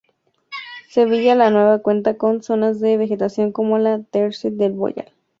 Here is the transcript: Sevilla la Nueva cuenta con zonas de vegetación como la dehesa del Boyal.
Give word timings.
Sevilla 0.89 1.35
la 1.35 1.51
Nueva 1.51 1.83
cuenta 1.83 2.17
con 2.17 2.41
zonas 2.41 2.79
de 2.79 2.97
vegetación 2.97 3.51
como 3.51 3.77
la 3.77 3.99
dehesa 3.99 4.49
del 4.49 4.71
Boyal. 4.71 5.11